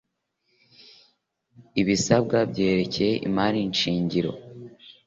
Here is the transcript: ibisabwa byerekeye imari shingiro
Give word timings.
ibisabwa 1.81 2.37
byerekeye 2.51 3.13
imari 3.27 3.59
shingiro 3.79 4.31